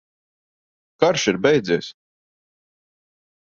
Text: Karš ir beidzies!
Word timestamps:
Karš 1.03 1.27
ir 1.33 1.39
beidzies! 1.45 1.93